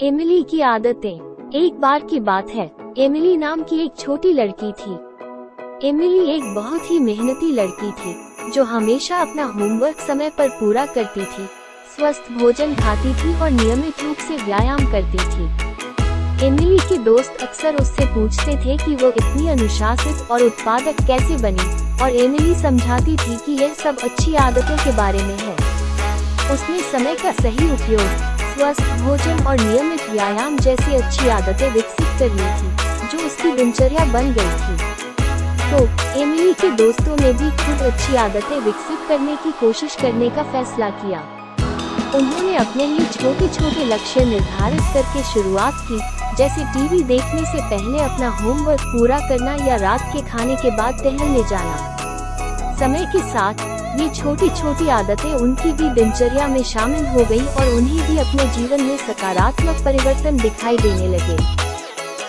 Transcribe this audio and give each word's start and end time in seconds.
Emily 0.00 0.42
की 0.42 0.60
आदतें। 0.60 1.50
एक 1.54 1.74
बार 1.80 2.00
की 2.00 2.20
बात 2.20 2.48
है। 2.50 2.64
एमिली 2.98 3.36
नाम 3.36 3.62
की 3.62 3.76
एक 3.84 3.92
छोटी 3.98 4.32
लड़की 4.32 4.72
थी। 4.72 4.92
एमिली 5.88 6.30
एक 6.30 6.54
बहुत 6.54 6.90
ही 6.90 6.98
मेहनती 6.98 7.52
लड़की 7.52 7.90
थी, 7.92 8.14
जो 8.50 8.64
हमेशा 8.64 9.18
अपना 9.18 9.44
होमवर्क 9.44 10.00
समय 10.00 10.30
पर 10.30 10.48
पूरा 10.48 10.86
करती 10.86 11.20
थी, 11.20 11.46
स्वस्थ 11.96 12.32
भोजन 12.32 12.74
खाती 12.74 13.14
थी 13.14 13.40
और 13.40 13.50
नियमित 13.50 14.02
रूप 14.02 14.16
से 14.16 14.36
व्यायाम 14.36 14.90
करती 14.92 15.18
थी। 15.18 16.46
एमिली 16.46 16.78
के 16.78 16.98
दोस्त 16.98 17.42
अक्सर 17.42 17.76
उससे 17.76 18.06
पूछते 18.06 18.56
थे 18.56 18.76
कि 18.76 18.96
वो 18.96 19.08
इतनी 19.08 19.48
अनुशासित 19.48 20.30
और 20.30 20.42
उत्पादक 20.42 21.06
कैसे 21.06 21.36
बनी, 21.36 22.02
और 22.02 22.16
एमिली 22.16 22.54
समझाती 22.54 23.16
थी 23.16 23.36
कि 23.36 23.62
यह 23.62 23.74
सब 23.74 23.98
अच्छी 23.98 24.34
आदतों 24.34 24.76
के 24.76 24.96
बारे 24.96 25.22
में 25.22 25.36
है। 25.38 25.56
उसने 26.54 26.80
समय 26.80 27.14
का 27.14 27.32
सही 27.32 27.70
उपयोग 27.70 28.33
स्वस्थ, 28.54 28.82
भोजन 29.02 29.44
और 29.46 29.60
नियमित 29.60 30.02
व्यायाम 30.10 30.58
जैसी 30.58 30.94
अच्छी 30.94 31.28
आदतें 31.28 31.70
विकसित 31.70 32.06
कर 32.18 32.28
ली 32.30 32.50
थी, 32.58 33.08
जो 33.08 33.26
उसकी 33.26 33.50
दिनचर्या 33.52 34.04
बन 34.04 34.32
गई 34.32 34.52
थी। 34.60 34.76
तो 35.70 35.78
एमिली 36.20 36.52
के 36.52 36.70
दोस्तों 36.70 37.16
ने 37.16 37.32
भी 37.32 37.50
खुद 37.56 37.82
अच्छी 37.82 38.16
आदतें 38.16 38.58
विकसित 38.60 39.08
करने 39.08 39.36
की 39.36 39.50
कोशिश 39.60 39.96
करने 39.96 40.28
का 40.30 40.42
फैसला 40.42 40.90
किया। 40.90 41.22
उन्होंने 42.14 42.56
अपने 42.56 42.86
लिए 42.86 43.06
छोटे 43.06 43.48
छोटे 43.48 43.84
लक्ष्य 43.84 44.24
निर्धारित 44.24 44.82
करके 44.94 45.22
शुरुआत 45.22 45.74
की, 45.90 45.98
जैसे 46.36 46.64
टीवी 46.64 47.02
देखने 47.02 47.44
से 47.44 47.58
पहले 47.60 48.02
अपना 48.02 48.28
होमवर्क 48.36 48.80
पूरा 48.86 49.18
करना 49.18 49.56
या 49.66 49.76
रात 49.76 50.02
के 50.12 50.22
खाने 50.30 50.56
के 50.56 50.70
बाद 50.76 51.02
टहलने 51.02 51.42
जाना। 51.42 51.93
समय 52.74 53.04
के 53.12 53.18
साथ, 53.30 53.62
ये 54.00 54.08
छोटी 54.14 54.48
छोटी 54.50 54.88
आदतें 54.88 55.32
उनकी 55.32 55.72
भी 55.72 55.88
दिनचर्या 55.90 56.46
में 56.46 56.62
शामिल 56.62 57.06
हो 57.06 57.24
गई 57.24 57.40
और 57.40 57.74
उन्हें 57.74 58.08
भी 58.08 58.18
अपने 58.18 58.46
जीवन 58.52 58.82
में 58.82 58.96
सकारात्मक 58.96 59.84
परिवर्तन 59.84 60.36
दिखाई 60.36 60.76
देने 60.76 61.06
लगे। 61.08 61.36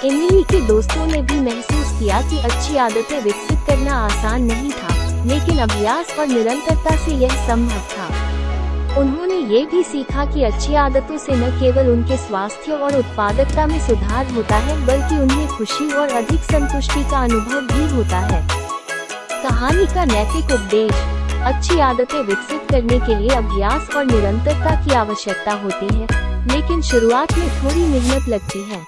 एमिली 0.08 0.44
के 0.44 0.60
दोस्तों 0.68 1.06
ने 1.08 1.22
भी 1.22 1.40
महसूस 1.40 2.00
किया 2.00 2.22
कि 2.22 2.38
अच्छी 2.42 2.78
आदतें 2.78 3.20
विकसित 3.22 3.60
करना 3.68 3.96
आसान 4.06 4.44
नहीं 4.44 4.72
था, 4.72 5.24
लेकिन 5.26 5.60
अभ्यास 5.60 6.16
और 6.20 6.28
निरंतरता 6.28 6.96
से 7.06 7.16
यह 7.16 7.36
संभव 7.48 7.82
था। 7.94 8.08
उन्होंने 9.00 9.38
ये 9.48 9.66
भी 9.66 9.82
सीखा 9.84 10.26
कि 10.26 10.44
अच्छी 10.44 10.76
आदतों 10.76 11.18
से 11.18 11.36
न 11.36 11.50
केवल 11.60 11.90
उनके 11.90 12.18
स्वास्थ्य 12.18 12.74
और 12.74 12.98
उत्पादकता 12.98 13.66
में 13.68 13.80
सुधार 13.88 14.32
होता 14.32 14.56
है, 14.58 14.86
बल्कि 14.86 15.18
उन्हें 15.22 15.48
खुशी 15.48 15.92
और 15.94 16.10
अधिक 16.16 16.44
संतुष्टि 16.44 17.04
का 17.04 17.24
अनुभव 17.24 17.74
भी 17.74 17.96
होता 17.96 18.20
है। 18.20 18.35
कहानी 19.66 19.86
का 19.86 20.04
नैतिक 20.06 20.52
उपदेश, 20.52 20.92
अच्छी 21.44 21.80
आदतें 21.80 22.20
विकसित 22.24 22.68
करने 22.72 23.00
के 23.00 23.16
लिए 23.16 23.30
अभ्यास 23.36 23.90
और 23.96 24.06
निरंतरता 24.06 24.74
की 24.84 24.94
आवश्यकता 24.94 25.54
होती 25.62 25.88
है, 25.88 26.08
लेकिन 26.48 26.82
शुरुआत 26.82 27.34
में 27.38 27.48
थोड़ी 27.50 27.82
मेहनत 27.84 28.28
लगती 28.30 28.62
है 28.70 28.84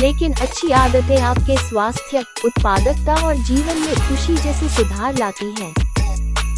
लेकिन 0.00 0.32
अच्छी 0.32 0.70
आदतें 0.70 1.20
आपके 1.20 1.56
स्वास्थ्य, 1.58 2.24
उत्पादकता 2.44 3.20
और 3.26 3.44
जीवन 3.44 3.80
में 3.80 3.94
खुशी 4.08 4.36
जैसे 4.36 4.68
सुधार 4.76 5.18
लाती 5.18 5.54
हैं। 5.60 5.72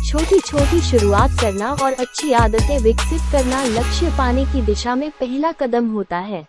छोटी 0.05 0.41
छोटी 0.41 0.81
शुरुआत 0.81 1.39
करना 1.41 1.73
और 1.75 1.93
अच्छी 1.93 2.33
आदतें 2.45 2.79
विकसित 2.79 3.33
करना 3.33 3.65
लक्ष्य 3.65 4.15
पाने 4.19 4.45
की 4.45 4.63
दिशा 4.63 4.95
में 4.95 5.11
पहला 5.11 5.53
कदम 5.53 5.93
होता 5.93 6.19
है 6.23 6.47